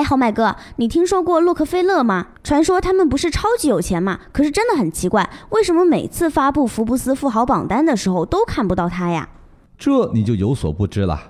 [0.00, 2.28] 哎，好买哥，你听说过洛克菲勒吗？
[2.42, 4.18] 传说他们不是超级有钱吗？
[4.32, 9.28] 可是真的很奇怪，为什么每次发布福布斯富豪榜单的时候都看不到他呀？
[9.76, 11.20] 这你就有所不知了。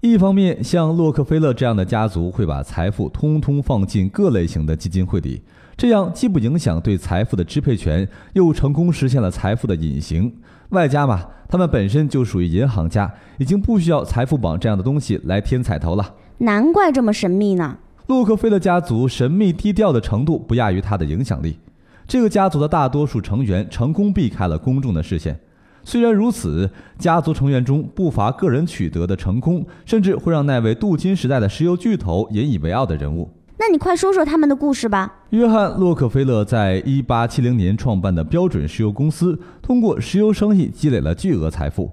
[0.00, 5.40] 一方面，像洛克菲勒这样的家族会把财富通通放进各类型的基金会里，
[5.76, 10.34] 这样既不影响对财富的支配权，又成功实现了财富的隐形。
[10.70, 13.08] 外加嘛，他们本身就属于银行家，
[13.38, 16.16] 已经不需要财富榜这样的东西来添彩头了。
[16.38, 17.76] 难怪这么神秘呢。
[18.08, 21.58] 洛克菲勒家族神秘低调的程度不亚于他的影响力。
[22.06, 25.38] 这个家族的大多数成员成功避开了公众的视线。
[25.84, 33.28] 虽然如此，家族成员中不乏个人取得的成功，甚至会让那位镀金时代的石油巨头引以为傲的人物。
[33.58, 35.24] 那你快说说他们的故事吧。
[35.28, 41.90] 约翰·洛克菲勒在1870年创办的标准石油公司，通过石油生意积累了巨额财富。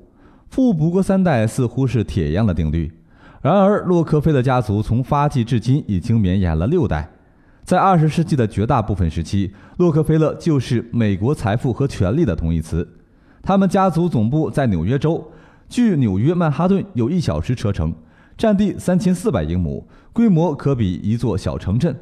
[0.50, 2.90] 富不过三代似乎是铁一样的定律。
[3.46, 7.08] 然而，洛克菲勒家族从发迹至今已经绵延了六代。
[7.64, 12.88] 在20世纪的绝大部分时期，洛克菲勒就是美国财富和权力的同义词。
[13.44, 15.24] 他们家族总部在纽约州，
[15.70, 17.94] 距纽约曼哈顿有一小时车程，
[18.36, 21.96] 占地三千四百英亩，规模可比一座小城镇。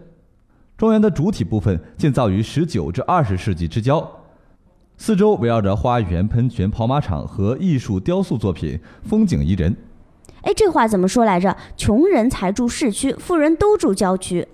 [0.77, 4.09] 庄园的主体部分建造于十九至二十世纪之交，
[4.95, 9.75] 四周围绕着花园、喷泉、跑马场和艺术雕塑作品，风景宜人。
[10.43, 11.55] 哎，这话怎么说来着？
[11.75, 14.47] 穷人才住市区，富人都住郊区。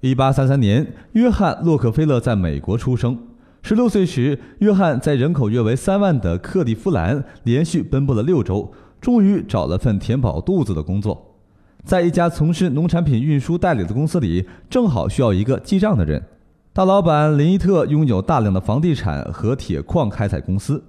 [0.00, 3.18] 一八三三年，约翰·洛克菲勒在美国出生。
[3.62, 11.34] 十六岁时，约翰在人口约为三万的克利夫兰连续奔波了六周，终于找了份填饱肚子的工作。
[11.84, 16.22] 在一家从事农产品运输代理的公司里，正好需要一个记账的人。
[16.72, 20.82] 大老板林伊特拥有大量的房地产和铁矿开采公司。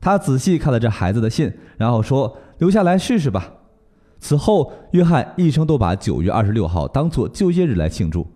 [0.00, 3.52] 他仔细看了这孩子的信，然后说：“留下来试试吧。”
[4.26, 8.26] 此后，约翰一生都把九月二十六号当作就业日来庆祝，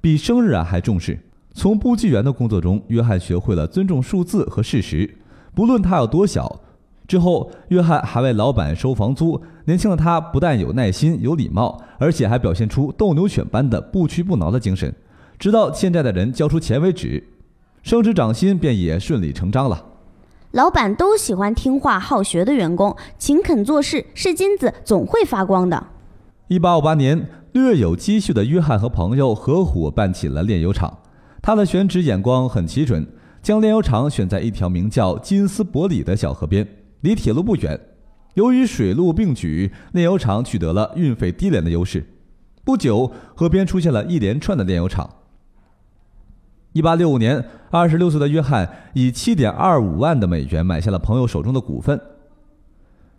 [0.00, 1.18] 比生日啊还重视。
[1.52, 5.16] 从簿记员的工作中，约翰学会了尊重数字和事实，
[5.52, 6.60] 不论他有多小。
[7.08, 9.42] 之后，约翰还为老板收房租。
[9.64, 14.94] 年轻的他不但有耐心、有礼貌，而且还表现出斗牛犬般的不屈不挠的精神，
[15.40, 17.20] 直到欠债的人交出钱为止。
[17.82, 19.86] 升职涨薪便也顺理成章了。
[20.52, 25.82] 老板都喜欢听话好学的员工，勤恳做事是金子，总会发光的。
[26.48, 30.98] 一八五八年，略有积蓄的约翰和朋友合伙办起了炼油厂。
[31.40, 33.06] 他的选址眼光很奇准，
[33.42, 36.68] 将炼油厂选在一条名叫金斯伯里的小河边，
[37.00, 37.80] 离铁路不远。
[38.34, 42.06] 由于水陆并举，炼油厂取得了运费低廉的优势。
[42.62, 45.08] 不久，河边出现了一连串的炼油厂。
[46.74, 52.00] 1865年，26岁的约翰以7.25万的美元买下了朋友手中的股份，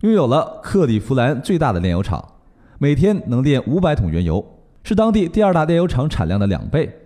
[0.02, 2.24] 拥有了克利夫兰最大的炼油厂，
[2.80, 4.44] 每天能炼500桶原油，
[4.84, 7.00] 是当地第二大炼油厂产量的两倍。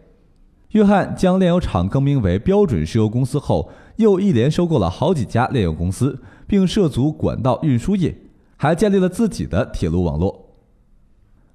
[0.71, 8.15] 约翰将炼油厂更名为标准石油公司后，又一连收购了好几家炼油公司，并涉足管道运输业，
[8.55, 10.55] 还建立了自己的铁路网络。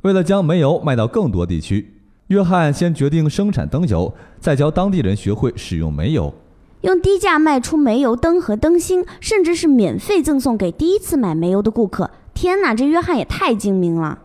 [0.03, 1.92] 为了将煤油卖到更多地区，
[2.33, 4.11] 约翰先决定生产灯油，
[4.41, 6.33] 再教当地人学会使用煤油，
[6.81, 12.11] 用低价卖出煤油灯和灯芯，甚至是免费赠送给第一次买煤油的顾客。
[12.33, 14.19] 天哪，这约翰也太精明了！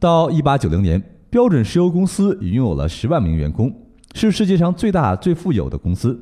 [0.00, 1.00] 到1890年，
[1.30, 3.72] 标准石油公司已拥有了十万名员工。
[4.14, 6.20] 是世界上最大、最富有的公司，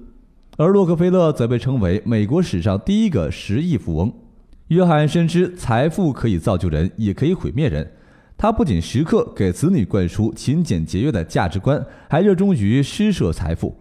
[0.59, 4.13] 而洛克菲勒则被称为美国史上第一个十亿富翁。
[4.69, 7.91] 约翰深知财富可以造就人，也可以毁灭人。
[8.39, 13.75] 他不仅时刻给子女灌输勤俭节约的价值观，还热衷于施舍财富。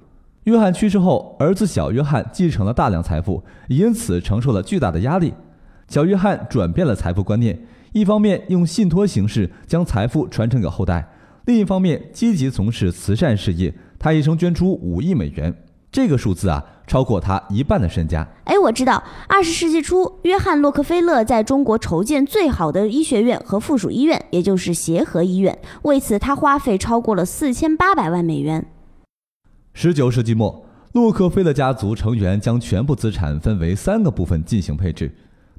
[0.46, 5.34] 约翰去世后，儿子小约翰继承了大量财富，因此承受了巨大的压力。
[5.90, 7.60] 小约翰转变了财富观念，
[7.92, 11.06] 一方面用信托形式将财富传承给后代，
[11.46, 13.74] 另一方面积极从事慈善事业。
[14.00, 15.54] 他一生捐出五亿美元，
[15.96, 18.28] 这个数字啊，超过他一半的身家。
[18.44, 25.58] 哎，我知道，二十世纪初，约翰·洛克菲勒在中国筹建最好的医学院和附属医院，也就是协和医院。
[25.84, 28.66] 为此，他花费超过了四千八百万美元。
[29.74, 35.10] 十九世纪末，洛克菲勒家族成员将全部资产分为三个部分进行配置。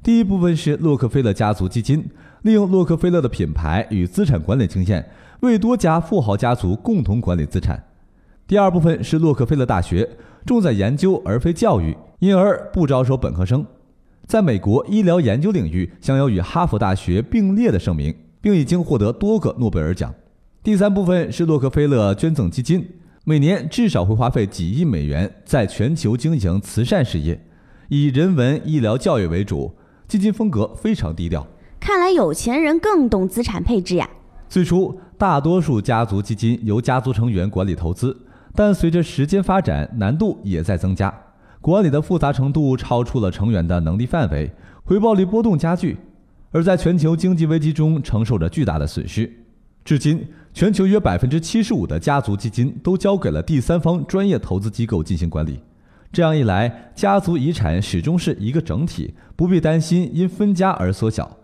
[0.03, 2.07] 第一部分是洛克菲勒家族基金，
[2.43, 5.09] 利用洛克菲勒的品牌与资产管理经验，
[5.39, 7.83] 为多家富豪家族共同管理资产。
[8.47, 10.09] 第二部分是洛克菲勒大学，
[10.45, 13.65] 重在研究而非教育，因而不招收本科生。
[14.25, 20.13] 在美国医疗研究领域享有与哈佛大学并列的盛名，并已经获得多个诺贝尔奖。
[20.63, 22.87] 第三部分是洛克菲勒捐赠基金，
[23.25, 27.37] 每年至少会花费几亿美元在全球经营慈善事业，
[27.89, 29.73] 以人文、医疗、教育为主。
[30.07, 31.45] 基金风格非常低调。
[31.81, 34.09] 看来有钱人更懂资产配置呀。
[34.47, 38.15] 最初，大多数家族基金由家族成员管理投资，
[38.57, 41.13] 但随着时间发展，难度也在增加，
[41.61, 44.51] 管理的复杂程度超出了成员的能力范围，
[44.83, 45.95] 回报率波动加剧，
[46.49, 49.31] 而在全球经济危机中承受着巨大的损失。
[49.85, 55.59] 至今，全球约百分之七十五的家族基金都交给了第三方专业投资机构进行管理。
[56.11, 61.37] 这样一来，家族遗产始终是一个整体，不必担心因分家而缩小。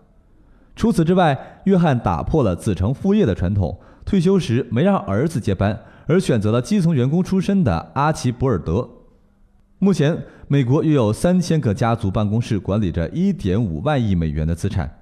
[0.74, 8.88] 除此之外，约翰打破了子承父业的传统，退休时没让儿子接班，而选择了基层员工出身的阿奇博尔德。
[9.78, 15.00] 目前，美国约有三千个家族办公室管理着一点五万亿美元的资产。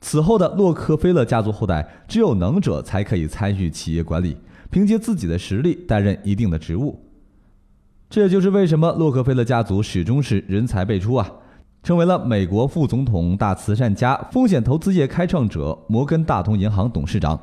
[0.00, 4.36] 此后的洛克菲勒家族后代，只有能者才可以参与企业管理，
[4.70, 6.98] 凭借自己的实力担任一定的职务。
[8.08, 11.28] 这也就是为什么洛克菲勒家族始终是人才辈出啊，
[11.82, 17.38] 成为了美国副总统、大慈善家、风险投资业开创者、摩根大通银行董事长。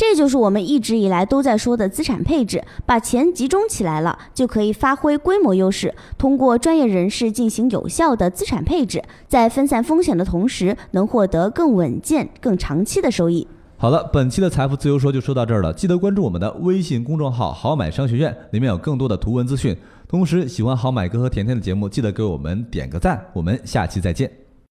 [0.00, 5.94] 这就是我们一直以来都在说的资产配置，把钱集中起来了，就可以发挥规模优势。
[6.16, 13.46] 通过专业人士进行有效的资产配置，在分散风险的同时，能获得更稳健、更长期的收益。
[13.76, 15.70] 好了，本期的财富自由说就说到这儿了。
[15.70, 19.76] 记得关注我们的微信公众号“好买商学院”，里面有更多的图文资讯。
[20.08, 23.22] 同时，喜欢好买哥和甜甜的节目，记得给我们点个赞。
[23.34, 24.49] 我们下期再见。